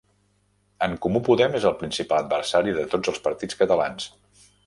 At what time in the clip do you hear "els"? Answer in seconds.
3.13-3.23